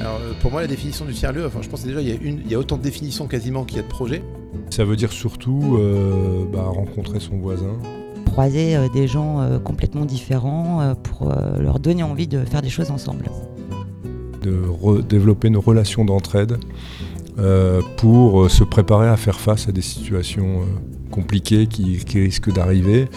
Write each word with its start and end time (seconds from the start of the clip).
Alors, 0.00 0.18
euh, 0.20 0.32
pour 0.40 0.50
moi, 0.50 0.60
la 0.62 0.66
définition 0.66 1.04
du 1.04 1.12
tiers-lieu, 1.12 1.46
enfin, 1.46 1.60
je 1.62 1.68
pense 1.68 1.82
que 1.82 1.88
déjà, 1.88 2.00
il 2.00 2.08
y, 2.08 2.12
a 2.12 2.14
une, 2.14 2.40
il 2.44 2.50
y 2.50 2.54
a 2.54 2.58
autant 2.58 2.76
de 2.76 2.82
définitions 2.82 3.26
quasiment 3.26 3.64
qu'il 3.64 3.76
y 3.76 3.80
a 3.80 3.82
de 3.82 3.88
projets. 3.88 4.22
Ça 4.70 4.84
veut 4.84 4.96
dire 4.96 5.12
surtout 5.12 5.76
euh, 5.78 6.44
bah, 6.52 6.64
rencontrer 6.64 7.20
son 7.20 7.36
voisin. 7.38 7.78
Croiser 8.26 8.76
euh, 8.76 8.88
des 8.92 9.06
gens 9.06 9.40
euh, 9.40 9.58
complètement 9.58 10.04
différents 10.06 10.80
euh, 10.80 10.94
pour 10.94 11.30
euh, 11.30 11.58
leur 11.60 11.78
donner 11.78 12.02
envie 12.02 12.26
de 12.26 12.44
faire 12.44 12.62
des 12.62 12.70
choses 12.70 12.90
ensemble. 12.90 13.26
de 14.42 15.02
développer 15.02 15.48
une 15.48 15.56
relation 15.58 16.04
d'entraide 16.04 16.58
euh, 17.38 17.80
pour 17.96 18.42
euh, 18.42 18.48
se 18.48 18.64
préparer 18.64 19.08
à 19.08 19.16
faire 19.16 19.38
face 19.38 19.68
à 19.68 19.72
des 19.72 19.82
situations 19.82 20.62
euh, 20.62 20.64
compliquées 21.10 21.66
qui, 21.66 21.98
qui 22.04 22.20
risquent 22.20 22.52
d'arriver. 22.52 23.08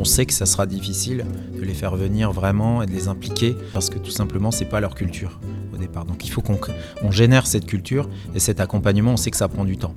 On 0.00 0.04
sait 0.04 0.26
que 0.26 0.32
ça 0.32 0.46
sera 0.46 0.66
difficile 0.66 1.24
de 1.52 1.62
les 1.62 1.74
faire 1.74 1.96
venir 1.96 2.30
vraiment 2.30 2.82
et 2.82 2.86
de 2.86 2.92
les 2.92 3.08
impliquer 3.08 3.56
parce 3.72 3.90
que 3.90 3.98
tout 3.98 4.10
simplement 4.10 4.50
c'est 4.50 4.64
pas 4.64 4.80
leur 4.80 4.94
culture 4.94 5.40
au 5.74 5.76
départ. 5.76 6.04
Donc 6.04 6.24
il 6.24 6.30
faut 6.30 6.40
qu'on 6.40 6.58
on 7.02 7.10
génère 7.10 7.46
cette 7.46 7.66
culture 7.66 8.08
et 8.34 8.38
cet 8.38 8.60
accompagnement, 8.60 9.12
on 9.12 9.16
sait 9.16 9.30
que 9.30 9.36
ça 9.36 9.48
prend 9.48 9.64
du 9.64 9.76
temps. 9.76 9.94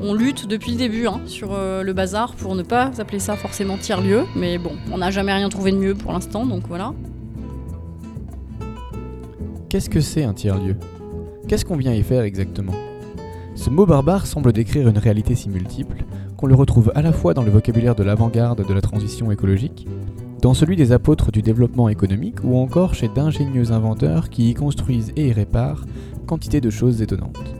On 0.00 0.14
lutte 0.14 0.46
depuis 0.46 0.72
le 0.72 0.76
début 0.78 1.06
hein, 1.06 1.20
sur 1.26 1.52
euh, 1.52 1.82
le 1.82 1.92
bazar 1.92 2.34
pour 2.34 2.54
ne 2.54 2.62
pas 2.62 2.90
appeler 2.98 3.18
ça 3.18 3.36
forcément 3.36 3.78
tiers-lieu, 3.78 4.24
mais 4.36 4.58
bon, 4.58 4.72
on 4.90 4.98
n'a 4.98 5.10
jamais 5.10 5.32
rien 5.32 5.48
trouvé 5.48 5.70
de 5.70 5.76
mieux 5.76 5.94
pour 5.94 6.12
l'instant, 6.12 6.44
donc 6.44 6.66
voilà. 6.66 6.92
Qu'est-ce 9.68 9.88
que 9.88 10.00
c'est 10.00 10.24
un 10.24 10.34
tiers-lieu? 10.34 10.76
Qu'est-ce 11.48 11.64
qu'on 11.64 11.76
vient 11.76 11.94
y 11.94 12.02
faire 12.02 12.22
exactement? 12.22 12.74
Ce 13.54 13.70
mot 13.70 13.86
barbare 13.86 14.26
semble 14.26 14.52
décrire 14.52 14.88
une 14.88 14.98
réalité 14.98 15.34
si 15.34 15.48
multiple 15.48 16.04
qu'on 16.36 16.46
le 16.46 16.54
retrouve 16.54 16.90
à 16.94 17.02
la 17.02 17.12
fois 17.12 17.34
dans 17.34 17.42
le 17.42 17.50
vocabulaire 17.50 17.94
de 17.94 18.02
l'avant-garde 18.02 18.66
de 18.66 18.74
la 18.74 18.80
transition 18.80 19.30
écologique, 19.30 19.86
dans 20.40 20.54
celui 20.54 20.74
des 20.74 20.90
apôtres 20.90 21.30
du 21.30 21.42
développement 21.42 21.88
économique 21.88 22.42
ou 22.42 22.56
encore 22.56 22.94
chez 22.94 23.08
d'ingénieux 23.08 23.70
inventeurs 23.70 24.30
qui 24.30 24.50
y 24.50 24.54
construisent 24.54 25.12
et 25.16 25.28
y 25.28 25.32
réparent 25.32 25.84
quantité 26.26 26.60
de 26.60 26.70
choses 26.70 27.02
étonnantes. 27.02 27.54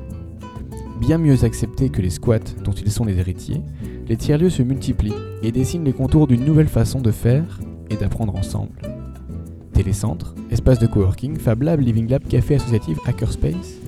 Bien 0.98 1.18
mieux 1.18 1.44
acceptés 1.44 1.90
que 1.90 2.00
les 2.00 2.10
squats 2.10 2.38
dont 2.64 2.72
ils 2.72 2.90
sont 2.90 3.04
les 3.04 3.18
héritiers, 3.18 3.60
les 4.08 4.16
tiers-lieux 4.16 4.50
se 4.50 4.62
multiplient 4.62 5.12
et 5.42 5.52
dessinent 5.52 5.84
les 5.84 5.92
contours 5.92 6.26
d'une 6.26 6.44
nouvelle 6.44 6.68
façon 6.68 7.00
de 7.00 7.10
faire 7.10 7.60
et 7.90 7.96
d'apprendre 7.96 8.34
ensemble. 8.34 8.80
Télécentre, 9.72 10.34
espace 10.50 10.78
de 10.78 10.86
coworking, 10.86 11.38
Fab 11.38 11.62
Lab, 11.62 11.80
Living 11.80 12.08
Lab, 12.08 12.22
café 12.26 12.56
associatif, 12.56 12.98
Hackerspace. 13.06 13.78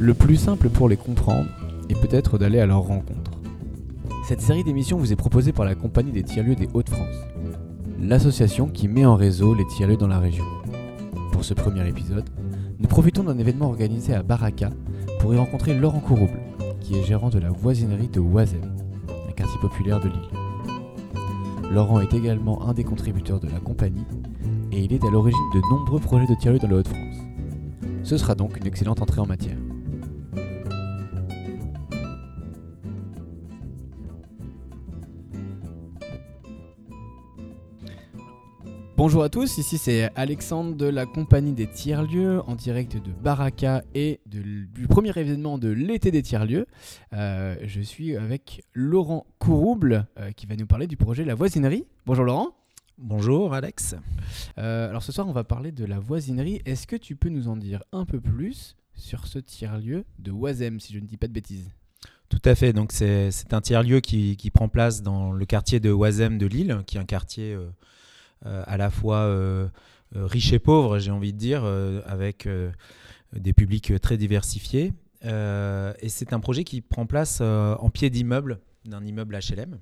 Le 0.00 0.14
plus 0.14 0.36
simple 0.36 0.70
pour 0.70 0.88
les 0.88 0.96
comprendre 0.96 1.50
est 1.90 2.00
peut-être 2.00 2.38
d'aller 2.38 2.58
à 2.58 2.64
leur 2.64 2.80
rencontre. 2.80 3.32
Cette 4.26 4.40
série 4.40 4.64
d'émissions 4.64 4.96
vous 4.96 5.12
est 5.12 5.16
proposée 5.16 5.52
par 5.52 5.66
la 5.66 5.74
Compagnie 5.74 6.10
des 6.10 6.22
tiers-lieux 6.22 6.54
des 6.54 6.70
Hauts-de-France, 6.72 7.14
l'association 8.00 8.68
qui 8.68 8.88
met 8.88 9.04
en 9.04 9.14
réseau 9.14 9.52
les 9.52 9.66
tiers-lieux 9.66 9.98
dans 9.98 10.08
la 10.08 10.18
région. 10.18 10.46
Pour 11.32 11.44
ce 11.44 11.52
premier 11.52 11.86
épisode, 11.86 12.24
nous 12.78 12.88
profitons 12.88 13.24
d'un 13.24 13.36
événement 13.36 13.66
organisé 13.66 14.14
à 14.14 14.22
Baraka 14.22 14.70
pour 15.18 15.34
y 15.34 15.36
rencontrer 15.36 15.74
Laurent 15.74 16.00
Courouble, 16.00 16.40
qui 16.80 16.96
est 16.96 17.04
gérant 17.04 17.28
de 17.28 17.38
la 17.38 17.50
voisinerie 17.50 18.08
de 18.08 18.20
Oisem, 18.20 18.72
un 19.28 19.32
quartier 19.32 19.60
populaire 19.60 20.00
de 20.00 20.08
Lille. 20.08 21.70
Laurent 21.70 22.00
est 22.00 22.14
également 22.14 22.66
un 22.66 22.72
des 22.72 22.84
contributeurs 22.84 23.40
de 23.40 23.50
la 23.50 23.60
compagnie 23.60 24.06
et 24.72 24.80
il 24.80 24.94
est 24.94 25.04
à 25.04 25.10
l'origine 25.10 25.50
de 25.52 25.60
nombreux 25.70 26.00
projets 26.00 26.26
de 26.26 26.40
tiers-lieux 26.40 26.58
dans 26.58 26.68
le 26.68 26.78
Hauts-de-France. 26.78 27.18
Ce 28.02 28.16
sera 28.16 28.34
donc 28.34 28.56
une 28.56 28.66
excellente 28.66 29.02
entrée 29.02 29.20
en 29.20 29.26
matière. 29.26 29.58
Bonjour 39.02 39.22
à 39.22 39.30
tous, 39.30 39.56
ici 39.56 39.78
c'est 39.78 40.10
Alexandre 40.14 40.76
de 40.76 40.84
la 40.84 41.06
compagnie 41.06 41.54
des 41.54 41.66
tiers-lieux 41.66 42.42
en 42.46 42.54
direct 42.54 42.96
de 42.96 43.10
Baraka 43.10 43.82
et 43.94 44.20
de- 44.26 44.66
du 44.66 44.88
premier 44.88 45.08
événement 45.18 45.56
de 45.56 45.70
l'été 45.70 46.10
des 46.10 46.20
tiers-lieux. 46.20 46.66
Euh, 47.14 47.56
je 47.64 47.80
suis 47.80 48.14
avec 48.14 48.62
Laurent 48.74 49.24
Courouble 49.38 50.06
euh, 50.18 50.32
qui 50.32 50.44
va 50.44 50.54
nous 50.54 50.66
parler 50.66 50.86
du 50.86 50.98
projet 50.98 51.24
La 51.24 51.34
Voisinerie. 51.34 51.86
Bonjour 52.04 52.26
Laurent. 52.26 52.48
Bonjour 52.98 53.54
Alex. 53.54 53.94
Euh, 54.58 54.90
alors 54.90 55.02
ce 55.02 55.12
soir, 55.12 55.26
on 55.26 55.32
va 55.32 55.44
parler 55.44 55.72
de 55.72 55.86
la 55.86 55.98
voisinerie. 55.98 56.60
Est-ce 56.66 56.86
que 56.86 56.96
tu 56.96 57.16
peux 57.16 57.30
nous 57.30 57.48
en 57.48 57.56
dire 57.56 57.82
un 57.92 58.04
peu 58.04 58.20
plus 58.20 58.76
sur 58.94 59.26
ce 59.26 59.38
tiers-lieu 59.38 60.04
de 60.18 60.30
Oisem, 60.30 60.78
si 60.78 60.92
je 60.92 60.98
ne 60.98 61.06
dis 61.06 61.16
pas 61.16 61.26
de 61.26 61.32
bêtises? 61.32 61.70
Tout 62.28 62.42
à 62.44 62.54
fait. 62.54 62.74
Donc 62.74 62.92
c'est 62.92 63.30
un 63.52 63.62
tiers-lieu 63.62 64.00
qui, 64.00 64.36
qui 64.36 64.50
prend 64.50 64.68
place 64.68 65.00
dans 65.02 65.32
le 65.32 65.46
quartier 65.46 65.80
de 65.80 65.90
Oisem 65.90 66.36
de 66.36 66.44
Lille, 66.44 66.82
qui 66.86 66.98
est 66.98 67.00
un 67.00 67.04
quartier 67.06 67.54
euh, 67.54 67.70
à 68.44 68.76
la 68.76 68.90
fois 68.90 69.18
euh, 69.18 69.68
euh, 70.16 70.26
riche 70.26 70.52
et 70.52 70.58
pauvre, 70.58 70.98
j'ai 70.98 71.10
envie 71.10 71.32
de 71.32 71.38
dire, 71.38 71.62
euh, 71.64 72.00
avec 72.04 72.46
euh, 72.46 72.70
des 73.32 73.52
publics 73.52 74.00
très 74.00 74.16
diversifiés. 74.16 74.92
Euh, 75.24 75.92
et 76.00 76.08
c'est 76.08 76.32
un 76.32 76.40
projet 76.40 76.64
qui 76.64 76.80
prend 76.80 77.06
place 77.06 77.38
euh, 77.40 77.76
en 77.76 77.90
pied 77.90 78.10
d'immeuble, 78.10 78.60
d'un 78.86 79.04
immeuble 79.04 79.38
HLM, 79.38 79.78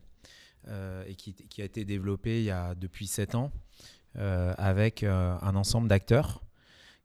euh, 0.69 1.05
et 1.07 1.15
qui, 1.15 1.63
a 1.63 1.65
été 1.65 1.85
développé 1.85 2.41
il 2.41 2.45
y 2.45 2.51
a 2.51 2.75
depuis 2.75 3.07
7 3.07 3.35
ans, 3.37 3.53
euh, 4.17 4.53
avec 4.59 5.03
euh, 5.03 5.37
un 5.41 5.55
ensemble 5.55 5.89
d'acteurs 5.89 6.43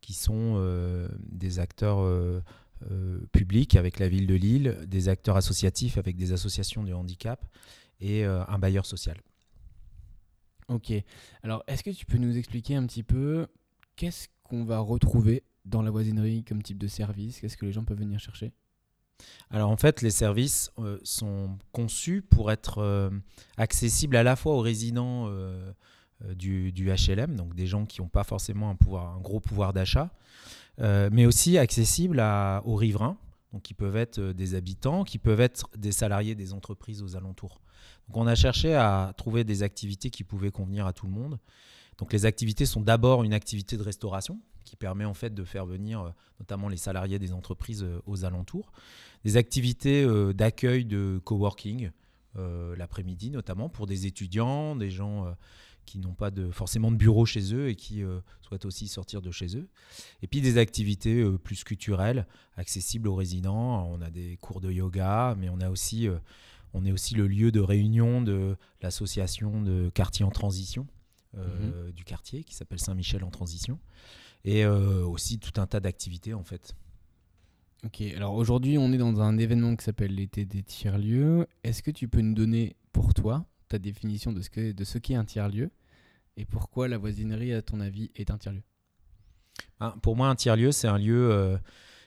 qui 0.02 0.14
sont 0.14 0.56
euh, 0.58 1.08
des 1.20 1.60
acteurs 1.60 2.02
euh, 2.02 2.44
euh, 2.92 3.20
publics 3.32 3.76
avec 3.76 4.00
la 4.00 4.10
ville 4.10 4.28
de 4.28 4.36
Lille, 4.36 4.78
des 4.88 5.08
acteurs 5.08 5.38
associatifs 5.38 5.98
avec 5.98 6.18
des 6.18 6.34
associations 6.34 6.84
de 6.84 6.92
handicap 6.92 7.46
et 8.02 8.26
euh, 8.26 8.44
un 8.48 8.60
bailleur 8.60 8.86
social. 8.86 9.16
Ok. 10.70 10.92
Alors, 11.44 11.64
est-ce 11.68 11.84
que 11.84 11.90
tu 11.90 12.06
peux 12.06 12.18
nous 12.18 12.38
expliquer 12.38 12.76
un 12.76 12.86
petit 12.86 13.04
peu 13.04 13.48
qu'est-ce 13.96 14.28
qu'on 14.44 14.64
va 14.64 14.80
retrouver 14.80 15.44
dans 15.66 15.82
la 15.82 15.92
voisinerie 15.92 16.44
comme 16.44 16.62
type 16.62 16.78
de 16.78 16.88
service? 16.88 17.40
Qu'est-ce 17.40 17.58
que 17.58 17.66
les 17.66 17.72
gens 17.72 17.84
peuvent 17.84 18.00
venir 18.00 18.20
chercher? 18.20 18.54
Alors 19.50 19.70
en 19.70 19.78
fait, 19.78 20.02
les 20.02 20.10
services 20.10 20.72
euh, 20.80 20.98
sont 21.04 21.58
conçus 21.72 22.22
pour 22.22 22.52
être 22.52 22.80
euh, 22.80 23.10
accessibles 23.58 24.16
à 24.16 24.24
la 24.24 24.36
fois 24.36 24.56
aux 24.56 24.62
résidents 24.62 25.26
euh, 25.28 25.72
du, 26.36 26.74
HLM, 26.74 27.36
donc 27.36 27.54
des 27.56 27.68
gens 27.68 27.86
qui 27.86 28.02
n'ont 28.02 28.08
pas 28.08 28.24
forcément 28.24 28.70
un, 28.72 29.20
gros 29.20 29.40
pouvoir 29.40 29.74
d'achat, 29.74 30.10
mais 30.80 31.26
aussi 31.26 31.58
accessibles 31.58 32.24
aux 32.64 32.76
riverains, 32.76 33.18
qui 33.60 33.74
peuvent 33.74 33.96
être 33.96 34.20
euh, 34.20 34.34
des 34.34 34.56
habitants, 34.56 35.04
qui 35.04 35.18
peuvent 35.18 35.42
être 35.42 35.70
des 35.78 35.92
salariés 35.92 36.36
des 36.36 36.54
entreprises 36.54 37.02
aux 37.02 37.16
alentours. 37.16 37.62
Donc 38.08 38.18
on 38.18 38.28
a 38.28 38.36
cherché 38.36 38.76
à 38.76 39.14
trouver 39.18 39.44
des 39.44 39.64
activités 39.64 40.10
qui 40.10 40.24
pouvaient 40.24 40.52
convenir 40.52 40.88
à 40.88 40.94
tout 40.94 41.06
le 41.06 41.12
monde. 41.12 41.40
Donc 41.98 42.14
les 42.14 42.26
activités 42.26 42.66
sont 42.66 42.82
d'abord 42.82 43.24
une 43.24 43.34
activité 43.34 43.78
de 43.78 43.84
restauration 43.84 44.40
qui 44.64 44.76
permet 44.76 45.06
en 45.06 45.14
fait 45.14 45.34
de 45.34 45.44
faire 45.44 45.66
venir 45.66 46.02
euh, 46.02 46.10
notamment 46.40 46.70
les 46.70 46.78
salariés 46.78 47.20
des 47.20 47.34
entreprises 47.34 47.84
euh, 47.84 48.02
aux 48.06 48.26
alentours 48.26 48.72
des 49.24 49.38
activités 49.38 50.06
d'accueil 50.34 50.84
de 50.84 51.22
coworking 51.24 51.92
l'après-midi 52.36 53.30
notamment 53.30 53.70
pour 53.70 53.86
des 53.86 54.06
étudiants, 54.06 54.76
des 54.76 54.90
gens 54.90 55.34
qui 55.86 56.00
n'ont 56.00 56.14
pas 56.14 56.32
de, 56.32 56.52
forcément 56.52 56.92
de 56.92 56.98
bureau 56.98 57.26
chez 57.26 57.54
eux 57.54 57.70
et 57.70 57.76
qui 57.76 58.04
euh, 58.04 58.20
souhaitent 58.42 58.66
aussi 58.66 58.88
sortir 58.88 59.22
de 59.22 59.32
chez 59.32 59.58
eux. 59.58 59.68
Et 60.22 60.28
puis 60.28 60.42
des 60.42 60.58
activités 60.58 61.22
euh, 61.22 61.38
plus 61.38 61.64
culturelles 61.64 62.28
accessibles 62.56 63.08
aux 63.08 63.16
résidents. 63.16 63.88
On 63.90 64.02
a 64.02 64.10
des 64.10 64.38
cours 64.38 64.62
de 64.62 64.72
yoga, 64.72 65.36
mais 65.38 65.50
on 65.50 65.60
a 65.60 65.70
aussi, 65.70 66.08
euh, 66.08 66.18
on 66.74 66.86
est 66.86 66.92
aussi 66.92 67.16
le 67.16 67.28
lieu 67.28 67.52
de 67.52 67.60
réunion 67.60 68.22
de 68.22 68.56
l'association 68.82 69.62
de 69.62 69.90
quartier 69.94 70.26
en 70.26 70.32
transition 70.32 70.88
euh, 71.38 71.92
du 71.92 72.04
quartier 72.04 72.44
qui 72.44 72.54
s'appelle 72.54 72.80
Saint-Michel 72.80 73.24
en 73.24 73.32
transition. 73.32 73.80
Et 74.46 74.66
aussi 74.66 75.40
tout 75.40 75.62
un 75.62 75.68
tas 75.68 75.80
d'activités 75.80 76.34
en 76.34 76.44
fait. 76.44 76.76
Ok. 77.86 78.02
Alors 78.14 78.34
aujourd'hui, 78.34 78.78
on 78.78 78.92
est 78.92 78.98
dans 78.98 79.22
un 79.22 79.38
événement 79.38 79.74
qui 79.78 79.86
s'appelle 79.86 80.16
l'été 80.16 80.44
des 80.44 80.64
tiers-lieux. 80.64 81.48
Est-ce 81.64 81.82
que 81.82 81.92
tu 81.92 82.10
peux 82.10 82.20
nous 82.20 82.34
donner 82.34 82.76
pour 82.92 83.14
toi 83.14 83.46
ta 83.74 83.80
définition 83.80 84.32
de 84.32 84.42
ce 84.42 84.50
que 84.50 84.72
de 84.72 84.84
ce 84.84 84.98
qu'est 84.98 85.16
un 85.16 85.26
tiers-lieu 85.26 85.72
et 86.38 86.46
pourquoi 86.46 86.88
la 86.88 86.98
voisinerie, 86.98 87.54
à 87.54 87.62
ton 87.62 87.80
avis, 87.80 88.12
est 88.16 88.32
un 88.32 88.38
tiers-lieu? 88.38 88.64
Hein, 89.80 89.96
pour 90.02 90.16
moi, 90.16 90.30
un 90.30 90.36
tiers-lieu, 90.36 90.72
c'est 90.72 90.88
un 90.88 90.98
lieu 90.98 91.32
euh, 91.32 91.58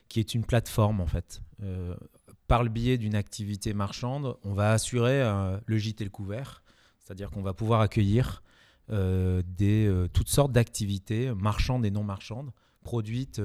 qui 0.09 0.19
est 0.19 0.33
une 0.33 0.43
plateforme, 0.43 0.99
en 0.99 1.05
fait. 1.05 1.41
Euh, 1.63 1.95
par 2.47 2.63
le 2.63 2.69
biais 2.69 2.97
d'une 2.97 3.15
activité 3.15 3.73
marchande, 3.73 4.37
on 4.43 4.53
va 4.53 4.71
assurer 4.71 5.21
euh, 5.21 5.57
le 5.65 5.77
gîte 5.77 6.01
et 6.01 6.03
le 6.03 6.09
couvert, 6.09 6.63
c'est-à-dire 6.99 7.31
qu'on 7.31 7.41
va 7.41 7.53
pouvoir 7.53 7.81
accueillir 7.81 8.43
des, 8.89 10.07
toutes 10.13 10.29
sortes 10.29 10.53
d'activités 10.53 11.33
marchandes 11.33 11.85
et 11.85 11.91
non 11.91 12.05
marchandes, 12.05 12.51
produites 12.83 13.41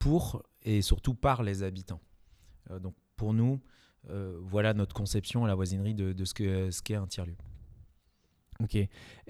pour 0.00 0.42
et 0.62 0.82
surtout 0.82 1.14
par 1.14 1.44
les 1.44 1.62
habitants. 1.62 2.00
Donc 2.80 2.96
pour 3.14 3.34
nous, 3.34 3.60
voilà 4.42 4.74
notre 4.74 4.94
conception 4.94 5.44
à 5.44 5.48
la 5.48 5.54
voisinerie 5.54 5.94
de, 5.94 6.24
ce 6.24 6.34
qu'est 6.34 6.70
ce 6.70 6.94
un 6.94 7.06
tiers-lieu. 7.06 7.36
Ok. 8.60 8.76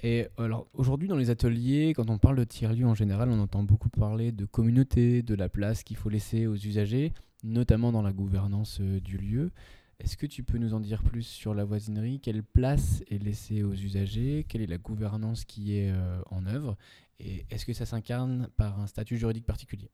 Et 0.03 0.27
alors 0.37 0.67
aujourd'hui 0.73 1.07
dans 1.07 1.15
les 1.15 1.29
ateliers, 1.29 1.93
quand 1.95 2.09
on 2.09 2.17
parle 2.17 2.37
de 2.37 2.43
tiers-lieu 2.43 2.85
en 2.85 2.93
général, 2.93 3.29
on 3.29 3.39
entend 3.39 3.63
beaucoup 3.63 3.89
parler 3.89 4.31
de 4.31 4.45
communauté, 4.45 5.23
de 5.23 5.35
la 5.35 5.49
place 5.49 5.83
qu'il 5.83 5.97
faut 5.97 6.09
laisser 6.09 6.45
aux 6.45 6.55
usagers, 6.55 7.11
notamment 7.43 7.91
dans 7.91 8.01
la 8.03 8.13
gouvernance 8.13 8.79
euh, 8.81 8.99
du 8.99 9.17
lieu. 9.17 9.51
Est-ce 9.99 10.17
que 10.17 10.25
tu 10.25 10.43
peux 10.43 10.57
nous 10.57 10.73
en 10.73 10.79
dire 10.79 11.01
plus 11.03 11.23
sur 11.23 11.53
la 11.53 11.63
voisinerie? 11.63 12.19
Quelle 12.19 12.43
place 12.43 13.01
est 13.09 13.17
laissée 13.17 13.63
aux 13.63 13.73
usagers? 13.73 14.45
Quelle 14.47 14.61
est 14.61 14.67
la 14.67 14.77
gouvernance 14.77 15.45
qui 15.45 15.77
est 15.77 15.89
euh, 15.89 16.21
en 16.29 16.45
œuvre? 16.45 16.77
Et 17.19 17.45
est-ce 17.49 17.65
que 17.65 17.73
ça 17.73 17.85
s'incarne 17.85 18.49
par 18.57 18.79
un 18.79 18.87
statut 18.87 19.17
juridique 19.17 19.45
particulier? 19.45 19.89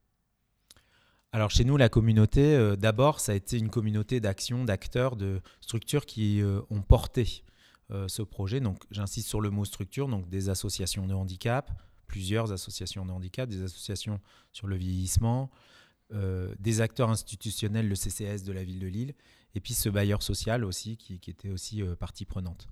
Alors 1.34 1.50
chez 1.50 1.64
nous, 1.64 1.78
la 1.78 1.88
communauté, 1.88 2.54
euh, 2.54 2.76
d'abord, 2.76 3.18
ça 3.18 3.32
a 3.32 3.34
été 3.34 3.56
une 3.58 3.70
communauté 3.70 4.20
d'actions, 4.20 4.64
d'acteurs, 4.64 5.16
de 5.16 5.40
structures 5.62 6.04
qui 6.04 6.42
euh, 6.42 6.60
ont 6.68 6.82
porté 6.82 7.42
euh, 7.90 8.06
ce 8.06 8.20
projet. 8.20 8.60
Donc 8.60 8.82
j'insiste 8.90 9.28
sur 9.28 9.40
le 9.40 9.48
mot 9.48 9.64
structure, 9.64 10.08
donc 10.08 10.28
des 10.28 10.50
associations 10.50 11.06
de 11.06 11.14
handicap, 11.14 11.70
plusieurs 12.06 12.52
associations 12.52 13.06
de 13.06 13.12
handicap, 13.12 13.48
des 13.48 13.62
associations 13.62 14.20
sur 14.52 14.66
le 14.66 14.76
vieillissement, 14.76 15.50
des 16.58 16.82
acteurs 16.82 17.08
institutionnels, 17.08 17.88
le 17.88 17.94
CCS 17.94 18.44
de 18.44 18.52
la 18.52 18.64
ville 18.64 18.80
de 18.80 18.86
Lille, 18.86 19.14
et 19.54 19.60
puis 19.60 19.72
ce 19.72 19.88
bailleur 19.88 20.22
social 20.22 20.62
aussi, 20.62 20.98
qui, 20.98 21.18
qui 21.18 21.30
était 21.30 21.48
aussi 21.48 21.82
partie 21.98 22.26
prenante. 22.26 22.68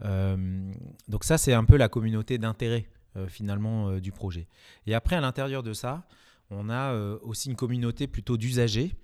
donc 0.00 1.24
ça, 1.24 1.36
c'est 1.36 1.52
un 1.52 1.64
peu 1.66 1.76
la 1.76 1.90
communauté 1.90 2.38
d'intérêt 2.38 2.88
finalement 3.26 3.98
du 3.98 4.10
projet. 4.10 4.48
Et 4.86 4.94
après, 4.94 5.16
à 5.16 5.20
l'intérieur 5.20 5.62
de 5.62 5.74
ça, 5.74 6.08
on 6.50 6.68
a 6.68 6.92
euh, 6.92 7.18
aussi 7.22 7.48
une 7.48 7.56
communauté 7.56 8.06
plutôt 8.06 8.36
d'usagers, 8.36 8.94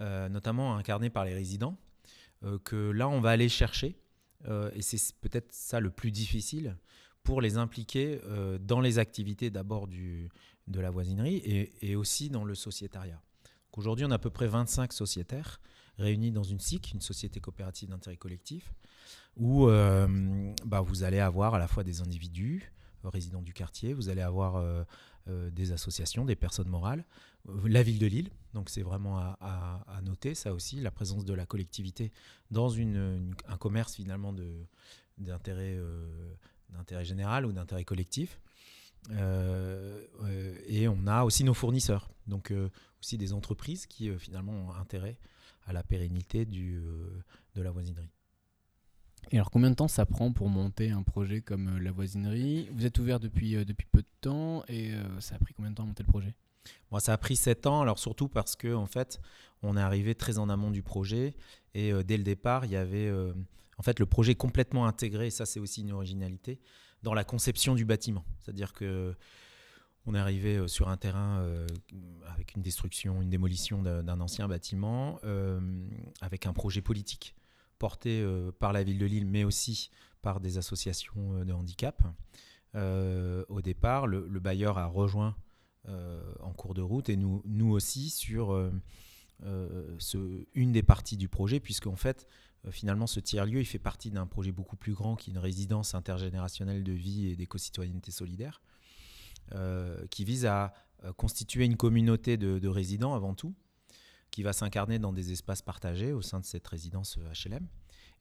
euh, 0.00 0.28
notamment 0.28 0.76
incarnée 0.76 1.10
par 1.10 1.24
les 1.24 1.34
résidents, 1.34 1.76
euh, 2.44 2.58
que 2.58 2.90
là, 2.90 3.08
on 3.08 3.20
va 3.20 3.30
aller 3.30 3.48
chercher. 3.48 3.96
et 4.74 4.82
c'est 4.82 5.14
peut-être 5.20 5.52
ça 5.52 5.78
le 5.78 5.90
plus 5.90 6.10
difficile 6.10 6.76
pour 7.22 7.40
les 7.40 7.58
impliquer 7.58 8.20
dans 8.60 8.80
les 8.80 8.98
activités 8.98 9.50
d'abord 9.50 9.86
de 9.86 10.80
la 10.80 10.90
voisinerie 10.90 11.70
et, 11.80 11.94
aussi 11.94 12.28
dans 12.28 12.44
le 12.44 12.56
sociétariat. 12.56 13.22
Aujourd'hui, 13.76 14.04
on 14.04 14.10
a 14.10 14.16
à 14.16 14.18
peu 14.18 14.30
près 14.30 14.48
25 14.48 14.92
sociétaires 14.92 15.60
réunis 15.96 16.32
dans 16.32 16.42
une 16.42 16.58
SIC, 16.58 16.90
une 16.92 17.00
société 17.00 17.38
coopérative 17.38 17.90
d'intérêt 17.90 18.16
collectif, 18.16 18.74
où 19.36 19.68
bah, 19.68 20.80
vous 20.80 21.04
allez 21.04 21.20
avoir 21.20 21.54
à 21.54 21.60
la 21.60 21.68
fois 21.68 21.84
des 21.84 22.00
individus, 22.00 22.72
résidents 23.10 23.42
du 23.42 23.52
quartier, 23.52 23.92
vous 23.94 24.08
allez 24.08 24.22
avoir 24.22 24.62
euh, 25.28 25.50
des 25.50 25.70
associations, 25.70 26.24
des 26.24 26.34
personnes 26.34 26.68
morales, 26.68 27.04
euh, 27.48 27.68
la 27.68 27.84
ville 27.84 28.00
de 28.00 28.06
Lille. 28.06 28.30
Donc 28.54 28.68
c'est 28.68 28.82
vraiment 28.82 29.18
à, 29.18 30.00
noter 30.02 30.34
ça 30.34 30.52
aussi, 30.52 30.80
la 30.80 30.90
présence 30.90 31.24
de 31.24 31.32
la 31.32 31.46
collectivité 31.46 32.10
dans 32.50 32.74
un 32.76 33.56
commerce 33.60 33.94
finalement 33.94 34.34
d'intérêt 35.18 35.76
euh, 35.76 36.34
d'intérêt 36.70 37.04
général 37.04 37.46
ou 37.46 37.52
d'intérêt 37.52 37.84
collectif. 37.84 38.40
et 39.10 40.88
on 40.88 41.06
a 41.06 41.22
aussi 41.22 41.44
nos 41.44 41.54
fournisseurs, 41.54 42.10
donc 42.26 42.52
aussi 43.00 43.16
des 43.16 43.32
entreprises 43.32 43.86
qui 43.86 44.10
finalement 44.18 44.52
ont 44.52 44.72
intérêt 44.72 45.18
à 45.66 45.72
la 45.72 45.84
pérennité 45.84 46.46
de 46.46 47.62
la 47.62 47.70
voisinerie. 47.70 48.10
Et 49.30 49.36
alors, 49.36 49.50
combien 49.50 49.70
de 49.70 49.74
temps 49.74 49.88
ça 49.88 50.04
prend 50.04 50.32
pour 50.32 50.48
monter 50.48 50.90
un 50.90 51.02
projet 51.02 51.40
comme 51.40 51.68
euh, 51.68 51.80
la 51.80 51.92
voisinerie? 51.92 52.68
Vous 52.72 52.84
êtes 52.84 52.98
ouvert 52.98 53.20
depuis, 53.20 53.56
euh, 53.56 53.64
depuis 53.64 53.86
peu 53.90 54.02
de 54.02 54.08
temps 54.20 54.64
et 54.68 54.92
euh, 54.92 55.20
ça 55.20 55.36
a 55.36 55.38
pris 55.38 55.54
combien 55.54 55.70
de 55.70 55.76
temps 55.76 55.84
à 55.84 55.86
monter 55.86 56.02
le 56.02 56.08
projet? 56.08 56.34
Moi, 56.90 57.00
ça 57.00 57.12
a 57.12 57.18
pris 57.18 57.36
7 57.36 57.66
ans, 57.66 57.80
alors 57.80 57.98
surtout 57.98 58.28
parce 58.28 58.56
que 58.56 58.74
en 58.74 58.86
fait, 58.86 59.20
on 59.62 59.76
est 59.76 59.80
arrivé 59.80 60.14
très 60.14 60.38
en 60.38 60.48
amont 60.48 60.70
du 60.70 60.82
projet 60.82 61.34
et 61.74 61.92
dès 62.04 62.16
le 62.16 62.22
départ, 62.22 62.66
il 62.66 62.70
y 62.70 62.76
avait 62.76 63.10
en 63.78 63.82
fait 63.82 63.98
le 63.98 64.06
projet 64.06 64.36
complètement 64.36 64.86
intégré, 64.86 65.26
et 65.26 65.30
ça 65.30 65.44
c'est 65.44 65.58
aussi 65.58 65.80
une 65.80 65.90
originalité, 65.90 66.60
dans 67.02 67.14
la 67.14 67.24
conception 67.24 67.74
du 67.74 67.84
bâtiment. 67.84 68.24
C'est-à-dire 68.38 68.74
que 68.74 69.16
on 70.06 70.14
est 70.14 70.20
arrivé 70.20 70.68
sur 70.68 70.88
un 70.88 70.96
terrain 70.96 71.44
avec 72.32 72.54
une 72.54 72.62
destruction, 72.62 73.22
une 73.22 73.30
démolition 73.30 73.82
d'un 73.82 74.20
ancien 74.20 74.46
bâtiment, 74.46 75.18
avec 76.20 76.46
un 76.46 76.52
projet 76.52 76.80
politique 76.80 77.34
porté 77.82 78.20
euh, 78.20 78.52
par 78.52 78.72
la 78.72 78.84
ville 78.84 78.98
de 78.98 79.06
Lille, 79.06 79.26
mais 79.26 79.42
aussi 79.42 79.90
par 80.22 80.38
des 80.38 80.56
associations 80.56 81.34
euh, 81.34 81.44
de 81.44 81.52
handicap. 81.52 82.00
Euh, 82.76 83.44
au 83.48 83.60
départ, 83.60 84.06
le, 84.06 84.38
bailleur 84.38 84.78
a 84.78 84.86
rejoint 84.86 85.34
en 85.88 86.52
cours 86.52 86.74
de 86.74 86.80
route 86.80 87.08
et 87.08 87.16
nous, 87.16 87.70
aussi 87.72 88.08
sur 88.08 88.56
une 90.54 90.70
des 90.70 90.84
parties 90.84 91.16
du 91.16 91.28
projet, 91.28 91.58
puisqu'en 91.58 91.96
fait, 91.96 92.28
finalement, 92.70 93.08
ce 93.08 93.18
tiers-lieu, 93.18 93.58
il 93.58 93.64
fait 93.64 93.80
partie 93.80 94.12
d'un 94.12 94.28
projet 94.28 94.52
beaucoup 94.52 94.76
plus 94.76 94.94
grand 94.94 95.16
qui 95.16 95.30
est 95.30 95.32
une 95.32 95.40
résidence 95.40 95.96
intergénérationnelle 95.96 96.84
de 96.84 96.92
vie 96.92 97.30
et 97.30 97.34
d'éco-citoyenneté 97.34 98.12
solidaire, 98.12 98.62
qui 100.08 100.24
vise 100.24 100.46
à 100.46 100.72
constituer 101.16 101.64
une 101.64 101.76
communauté 101.76 102.36
de 102.36 102.68
résidents 102.68 103.14
avant 103.14 103.34
tout, 103.34 103.52
qui 104.32 104.42
va 104.42 104.52
s'incarner 104.52 104.98
dans 104.98 105.12
des 105.12 105.30
espaces 105.30 105.62
partagés 105.62 106.12
au 106.12 106.22
sein 106.22 106.40
de 106.40 106.44
cette 106.44 106.66
résidence 106.66 107.18
HLM. 107.18 107.68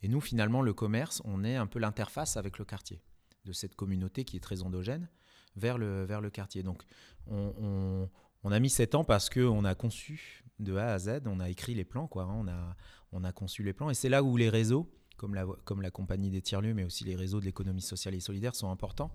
Et 0.04 0.08
nous, 0.08 0.22
finalement, 0.22 0.62
le 0.62 0.74
commerce, 0.74 1.22
on 1.26 1.44
est 1.44 1.56
un 1.56 1.66
peu 1.66 1.80
l'interface 1.80 2.38
avec 2.38 2.60
le 2.60 2.66
quartier, 2.66 3.02
de 3.46 3.54
cette 3.54 3.76
communauté 3.76 4.26
qui 4.26 4.38
est 4.38 4.42
très 4.42 4.62
endogène 4.62 5.10
vers 5.56 5.78
le, 5.78 6.04
vers 6.04 6.22
le 6.22 6.30
quartier. 6.30 6.64
Donc, 6.64 6.84
on, 7.28 8.10
a 8.44 8.60
mis 8.60 8.70
7 8.70 8.96
ans 8.96 9.04
parce 9.04 9.30
qu'on 9.30 9.64
a 9.64 9.74
conçu 9.74 10.44
de 10.60 10.76
A 10.76 10.94
à 10.94 11.00
Z, 11.00 11.22
on 11.26 11.40
a 11.40 11.50
écrit 11.50 11.74
les 11.74 11.86
plans, 11.86 12.08
quoi, 12.08 12.24
hein. 12.24 12.36
on, 12.38 12.48
a, 12.48 12.76
on 13.14 13.24
a 13.24 13.32
conçu 13.32 13.64
les 13.64 13.74
plans. 13.74 13.90
Et 13.90 13.94
c'est 13.94 14.10
là 14.10 14.22
où 14.22 14.36
les 14.36 14.50
réseaux, 14.50 14.92
comme 15.18 15.34
la, 15.34 15.46
comme 15.64 15.82
la 15.82 15.92
compagnie 15.92 16.30
des 16.30 16.42
tiers-lieux, 16.42 16.74
mais 16.74 16.84
aussi 16.84 17.06
les 17.06 17.16
réseaux 17.16 17.40
de 17.40 17.46
l'économie 17.46 17.82
sociale 17.82 18.16
et 18.16 18.20
solidaire 18.20 18.56
sont 18.56 18.70
importants, 18.70 19.14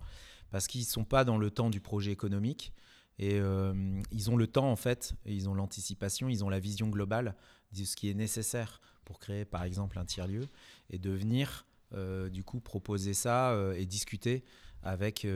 parce 0.49 0.67
qu'ils 0.67 0.81
ne 0.81 0.85
sont 0.87 1.05
pas 1.05 1.25
dans 1.25 1.37
le 1.37 1.51
temps 1.51 1.69
du 1.69 1.79
projet 1.79 2.11
économique, 2.11 2.73
et 3.19 3.39
euh, 3.39 4.01
ils 4.11 4.29
ont 4.29 4.37
le 4.37 4.47
temps, 4.47 4.71
en 4.71 4.75
fait, 4.75 5.15
ils 5.25 5.49
ont 5.49 5.53
l'anticipation, 5.53 6.29
ils 6.29 6.43
ont 6.43 6.49
la 6.49 6.59
vision 6.59 6.87
globale 6.87 7.35
de 7.73 7.83
ce 7.83 7.95
qui 7.95 8.09
est 8.09 8.13
nécessaire 8.13 8.79
pour 9.05 9.19
créer, 9.19 9.45
par 9.45 9.63
exemple, 9.63 9.97
un 9.97 10.05
tiers-lieu 10.05 10.47
et 10.89 10.99
de 10.99 11.09
venir, 11.09 11.65
euh, 11.93 12.29
du 12.29 12.43
coup, 12.43 12.59
proposer 12.59 13.13
ça 13.13 13.51
euh, 13.51 13.73
et 13.73 13.85
discuter 13.85 14.43
avec 14.83 15.27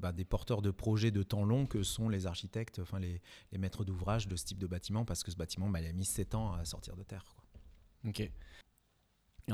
bah, 0.00 0.12
des 0.12 0.24
porteurs 0.24 0.60
de 0.60 0.70
projets 0.70 1.10
de 1.10 1.22
temps 1.22 1.44
long 1.44 1.64
que 1.64 1.82
sont 1.82 2.10
les 2.10 2.26
architectes, 2.26 2.78
enfin 2.80 2.98
les, 2.98 3.22
maîtres 3.56 3.84
d'ouvrage 3.84 4.28
de 4.28 4.36
ce 4.36 4.44
type 4.44 4.58
de 4.58 4.66
bâtiment, 4.66 5.06
parce 5.06 5.22
que 5.22 5.30
ce 5.30 5.36
bâtiment, 5.36 5.70
bah, 5.70 5.80
il 5.80 5.86
a 5.86 5.92
mis 5.92 6.04
7 6.04 6.34
ans 6.34 6.52
à 6.52 6.64
sortir 6.66 6.94
de 6.94 7.04
terre. 7.04 7.24
Ok 8.06 8.30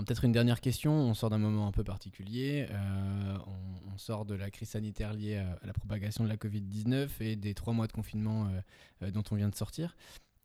peut-être 0.03 0.25
une 0.25 0.33
dernière 0.33 0.61
question. 0.61 0.93
On 0.93 1.15
sort 1.15 1.31
d'un 1.31 1.39
moment 1.39 1.69
un 1.69 1.73
peu 1.73 1.85
particulier. 1.85 2.67
Euh, 2.71 3.39
on, 3.47 3.97
sort 3.97 4.25
de 4.25 4.35
la 4.35 4.51
crise 4.51 4.71
sanitaire 4.71 5.13
liée 5.13 5.37
à, 5.37 5.57
la 5.65 5.73
propagation 5.73 6.25
de 6.25 6.29
la 6.29 6.37
Covid-19 6.37 7.11
et 7.21 7.37
des 7.37 7.55
trois 7.55 7.73
mois 7.73 7.87
de 7.87 7.93
confinement 7.93 8.47
euh, 8.47 8.61
euh, 9.05 9.11
dont 9.13 9.23
on 9.31 9.37
vient 9.37 9.49
de 9.49 9.55
sortir. 9.55 9.95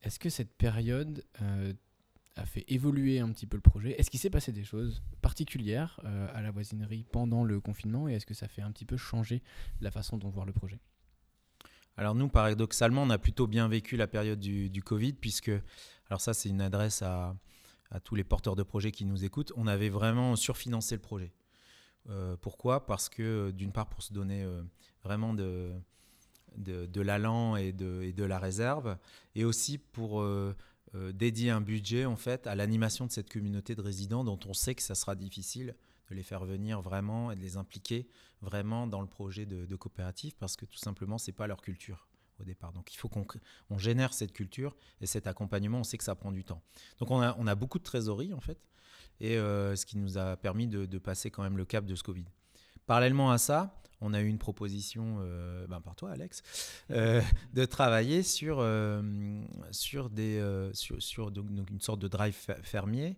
Est-ce 0.03 0.19
que 0.19 0.29
cette 0.29 0.55
période 0.55 1.25
a 2.35 2.45
fait 2.45 2.63
évoluer 2.67 3.19
un 3.19 3.29
petit 3.31 3.47
peu 3.47 3.57
le 3.57 3.61
projet? 3.61 3.99
Est-ce 3.99 4.11
qu'il 4.11 4.19
s'est 4.19 4.29
passé 4.29 4.51
des 4.51 4.63
choses 4.63 5.01
particulières 5.21 5.99
à 6.33 6.41
la 6.41 6.51
voisinerie 6.51 7.03
pendant 7.11 7.43
le 7.43 7.59
confinement 7.59 8.07
et 8.07 8.13
est-ce 8.13 8.25
que 8.25 8.35
ça 8.35 8.47
fait 8.47 8.61
un 8.61 8.71
petit 8.71 8.85
peu 8.85 8.95
changer 8.95 9.41
la 9.81 9.91
façon 9.91 10.17
dont 10.17 10.29
voir 10.29 10.45
le 10.45 10.53
projet? 10.53 10.79
Alors 11.97 12.15
nous, 12.15 12.29
paradoxalement, 12.29 13.03
on 13.03 13.09
a 13.09 13.17
plutôt 13.17 13.45
bien 13.45 13.67
vécu 13.67 13.97
la 13.97 14.07
période 14.07 14.39
du, 14.39 14.69
du 14.69 14.81
Covid, 14.81 15.13
puisque, 15.13 15.51
alors 16.07 16.21
ça 16.21 16.33
c'est 16.33 16.47
une 16.47 16.61
adresse 16.61 17.01
à, 17.01 17.35
à 17.91 17.99
tous 17.99 18.15
les 18.15 18.23
porteurs 18.23 18.55
de 18.55 18.63
projets 18.63 18.91
qui 18.91 19.05
nous 19.05 19.23
écoutent, 19.23 19.51
on 19.55 19.67
avait 19.67 19.89
vraiment 19.89 20.35
surfinancé 20.35 20.95
le 20.95 21.01
projet. 21.01 21.33
Euh, 22.09 22.35
pourquoi? 22.37 22.85
Parce 22.85 23.09
que 23.09 23.51
d'une 23.51 23.71
part 23.71 23.87
pour 23.87 24.03
se 24.03 24.13
donner 24.13 24.43
euh, 24.43 24.61
vraiment 25.03 25.33
de, 25.33 25.73
de, 26.57 27.01
l'allant 27.01 27.55
et 27.55 27.71
de, 27.71 28.11
de, 28.11 28.23
la 28.23 28.39
réserve, 28.39 28.97
et 29.35 29.45
aussi 29.45 29.77
pour 29.77 30.21
euh, 30.21 30.55
dédier 31.13 31.49
un 31.49 31.61
budget 31.61 32.05
en 32.05 32.15
fait 32.15 32.47
à 32.47 32.55
l'animation 32.55 33.05
de 33.05 33.11
cette 33.11 33.29
communauté 33.31 33.75
de 33.75 33.81
résidents 33.81 34.23
dont 34.23 34.39
on 34.45 34.53
sait 34.53 34.75
que 34.75 34.81
ça 34.81 34.95
sera 34.95 35.15
difficile 35.15 35.75
de 36.09 36.15
les 36.15 36.23
faire 36.23 36.45
venir 36.45 36.81
vraiment 36.81 37.31
et 37.31 37.35
de 37.35 37.41
les 37.41 37.57
impliquer 37.57 38.07
vraiment 38.41 38.87
dans 38.87 39.01
le 39.01 39.07
projet 39.07 39.45
de, 39.45 39.65
de 39.67 39.75
coopérative 39.75 40.35
parce 40.39 40.55
que 40.55 40.65
tout 40.65 40.79
simplement 40.79 41.19
c'est 41.19 41.31
pas 41.31 41.45
leur 41.45 41.61
culture 41.61 42.08
au 42.39 42.43
départ. 42.43 42.71
Donc 42.73 42.93
il 42.93 42.97
faut 42.97 43.09
qu'on 43.09 43.77
génère 43.77 44.13
cette 44.13 44.33
culture 44.33 44.75
et 45.01 45.05
cet 45.05 45.27
accompagnement, 45.27 45.79
on 45.79 45.83
sait 45.83 45.97
que 45.97 46.03
ça 46.03 46.15
prend 46.15 46.31
du 46.31 46.43
temps. 46.43 46.61
Donc 46.99 47.11
on 47.11 47.21
a, 47.21 47.55
beaucoup 47.55 47.79
de 47.79 47.83
trésorerie 47.83 48.33
en 48.33 48.39
fait, 48.39 48.57
et 49.19 49.37
euh, 49.37 49.75
ce 49.75 49.85
qui 49.85 49.97
nous 49.97 50.17
a 50.17 50.37
permis 50.37 50.67
de, 50.67 50.97
passer 50.97 51.31
quand 51.31 51.43
même 51.43 51.57
le 51.57 51.65
cap 51.65 51.85
de 51.85 51.95
ce 51.95 52.03
Covid. 52.03 52.25
Parallèlement 52.85 53.31
à 53.31 53.37
ça, 53.37 53.81
on 54.01 54.13
a 54.13 54.21
eu 54.21 54.27
une 54.27 54.37
proposition 54.37 55.17
euh, 55.19 55.67
ben 55.67 55.81
par 55.81 55.95
toi 55.95 56.11
Alex 56.11 56.41
euh, 56.89 57.21
de 57.53 57.65
travailler 57.65 58.23
sur, 58.23 58.65
sur, 59.71 60.09
des, 60.09 60.69
sur, 60.73 61.31
donc, 61.31 61.69
une 61.69 61.81
sorte 61.81 61.99
de 61.99 62.07
drive 62.07 62.35
fermier 62.63 63.17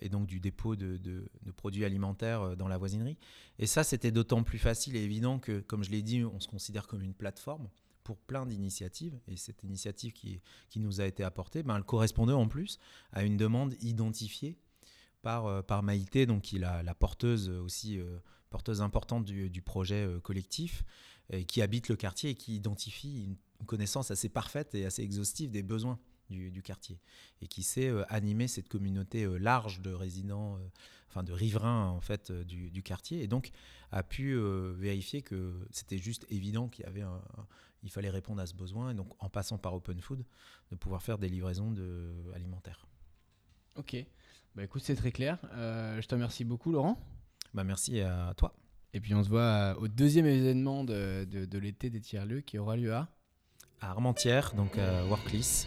et 0.00 0.08
donc 0.10 0.26
du 0.26 0.40
dépôt 0.40 0.76
de, 0.76 1.30
produits 1.56 1.84
alimentaires 1.84 2.56
dans 2.56 2.68
la 2.68 2.76
voisinerie. 2.76 3.16
Et 3.58 3.66
ça, 3.66 3.82
c'était 3.82 4.10
d'autant 4.10 4.42
plus 4.42 4.58
facile 4.58 4.94
et 4.96 5.02
évident 5.02 5.38
que, 5.38 5.60
comme 5.60 5.82
je 5.82 5.90
l'ai 5.90 6.02
dit, 6.02 6.24
on 6.24 6.38
se 6.38 6.48
considère 6.48 6.86
comme 6.86 7.02
une 7.02 7.14
plateforme 7.14 7.68
pour 8.08 8.16
plein 8.16 8.46
d'initiatives. 8.46 9.20
Et 9.28 9.36
cette 9.36 9.62
initiative 9.64 10.14
qui, 10.14 10.40
nous 10.76 11.02
a 11.02 11.04
été 11.04 11.22
apportée, 11.22 11.62
ben, 11.62 11.76
elle 11.76 11.82
correspondait 11.82 12.32
en 12.32 12.48
plus 12.48 12.78
à 13.12 13.22
une 13.22 13.36
demande 13.36 13.74
identifiée 13.82 14.56
par, 15.20 15.44
euh, 15.44 15.82
Maïté, 15.82 16.24
donc 16.24 16.40
qui 16.40 16.56
est 16.56 16.58
la, 16.58 16.94
porteuse 16.94 17.50
aussi, 17.50 17.98
euh, 17.98 18.18
porteuse 18.48 18.80
importante 18.80 19.26
du, 19.26 19.60
projet 19.60 20.06
euh, 20.06 20.20
collectif, 20.20 20.84
qui 21.46 21.60
habite 21.60 21.90
le 21.90 21.96
quartier 21.96 22.30
et 22.30 22.34
qui 22.34 22.56
identifie 22.56 23.24
une, 23.24 23.36
connaissance 23.66 24.10
assez 24.10 24.30
parfaite 24.30 24.74
et 24.74 24.86
assez 24.86 25.02
exhaustive 25.02 25.50
des 25.50 25.62
besoins 25.62 25.98
du, 26.30 26.50
du 26.50 26.62
quartier 26.62 26.98
et 27.42 27.46
qui 27.48 27.62
sait 27.62 27.88
euh, 27.88 28.04
animer 28.08 28.48
cette 28.48 28.68
communauté 28.68 29.24
euh, 29.24 29.38
large 29.38 29.80
de 29.80 29.92
résidents, 29.92 30.56
euh, 30.56 30.68
enfin 31.08 31.22
de 31.22 31.32
riverains 31.32 31.86
en 31.88 32.00
fait 32.00 32.30
euh, 32.30 32.44
du, 32.44 32.70
du 32.70 32.82
quartier 32.82 33.22
et 33.22 33.26
donc 33.28 33.50
a 33.92 34.02
pu 34.02 34.36
vérifier 34.76 35.22
que 35.22 35.66
c'était 35.70 35.96
juste 35.98 36.26
évident 36.30 36.68
qu'il 36.68 36.84
y 36.84 36.88
avait 36.88 37.00
un, 37.02 37.22
un- 37.38 37.46
il 37.82 37.90
fallait 37.90 38.10
répondre 38.10 38.42
à 38.42 38.46
ce 38.46 38.54
besoin 38.54 38.90
et 38.90 38.94
donc 38.94 39.08
en 39.22 39.30
passant 39.30 39.56
par 39.56 39.72
Open 39.74 39.98
Food 40.00 40.24
de 40.70 40.76
pouvoir 40.76 41.02
faire 41.02 41.16
des 41.16 41.28
livraisons 41.28 41.70
de, 41.70 42.12
alimentaires. 42.34 42.86
Ok. 43.76 43.96
Bah 44.54 44.64
écoute, 44.64 44.82
c'est 44.84 44.96
très 44.96 45.12
clair. 45.12 45.38
Je 45.54 46.06
te 46.06 46.14
remercie 46.14 46.44
beaucoup, 46.44 46.72
Laurent. 46.72 46.98
Bah, 47.54 47.64
merci 47.64 48.00
à 48.00 48.34
toi. 48.36 48.54
Et 48.92 49.00
puis 49.00 49.14
on 49.14 49.22
se 49.22 49.28
voit 49.28 49.76
au 49.78 49.86
deuxième 49.88 50.26
événement 50.26 50.82
de, 50.84 51.24
de- 51.30 51.44
de 51.44 51.58
l'été 51.58 51.88
des 51.88 52.00
tiers-lieux 52.00 52.40
qui 52.40 52.58
aura 52.58 52.76
lieu 52.76 52.92
à. 52.92 53.08
À 53.80 53.90
Armentières, 53.90 54.52
donc 54.56 54.76
à 54.78 55.04
Worklis, 55.06 55.66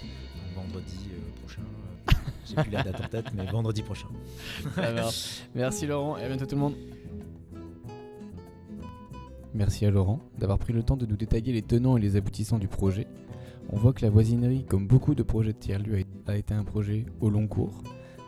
donc 0.55 0.65
vendredi 0.65 0.97
euh, 1.11 1.39
prochain. 1.41 1.61
euh, 1.61 2.13
J'ai 2.45 2.55
plus 2.55 2.71
la 2.71 2.83
date 2.83 3.01
en 3.01 3.07
tête, 3.07 3.25
mais 3.35 3.45
vendredi 3.45 3.81
prochain. 3.83 4.07
Merci 5.55 5.87
Laurent 5.87 6.17
et 6.17 6.23
à 6.23 6.27
bientôt 6.27 6.45
tout 6.45 6.55
le 6.55 6.61
monde. 6.61 6.75
Merci 9.53 9.85
à 9.85 9.91
Laurent 9.91 10.19
d'avoir 10.37 10.59
pris 10.59 10.71
le 10.73 10.81
temps 10.83 10.95
de 10.97 11.05
nous 11.05 11.17
détailler 11.17 11.51
les 11.51 11.61
tenants 11.61 11.97
et 11.97 12.01
les 12.01 12.15
aboutissants 12.15 12.57
du 12.59 12.67
projet. 12.67 13.07
On 13.69 13.77
voit 13.77 13.93
que 13.93 14.01
la 14.01 14.09
voisinerie, 14.09 14.65
comme 14.65 14.87
beaucoup 14.87 15.13
de 15.15 15.23
projets 15.23 15.53
de 15.53 15.57
tiers-lieux, 15.57 16.03
a 16.27 16.37
été 16.37 16.53
un 16.53 16.63
projet 16.63 17.05
au 17.19 17.29
long 17.29 17.47
cours 17.47 17.83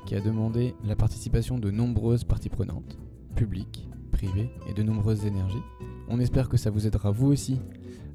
qui 0.06 0.16
a 0.16 0.20
demandé 0.22 0.76
la 0.84 0.96
participation 0.98 1.58
de 1.58 1.72
nombreuses 1.72 2.26
parties 2.26 2.50
prenantes, 2.50 2.98
publiques, 3.36 3.88
privées 4.12 4.50
et 4.70 4.74
de 4.74 4.84
nombreuses 4.84 5.26
énergies. 5.26 5.62
On 6.08 6.20
espère 6.20 6.50
que 6.50 6.58
ça 6.58 6.70
vous 6.70 6.86
aidera 6.88 7.12
vous 7.12 7.28
aussi 7.28 7.60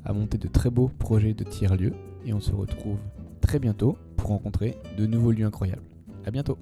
à 0.04 0.12
monter 0.12 0.38
de 0.38 0.49
très 0.49 0.71
beaux 0.71 0.90
projets 0.99 1.35
de 1.35 1.45
tiers-lieux 1.45 1.95
et 2.25 2.33
on 2.33 2.40
se 2.40 2.52
retrouve 2.52 2.99
très 3.40 3.59
bientôt 3.59 3.97
pour 4.16 4.30
rencontrer 4.30 4.76
de 4.97 5.07
nouveaux 5.07 5.33
lieux 5.33 5.47
incroyables. 5.47 5.83
À 6.25 6.30
bientôt 6.30 6.59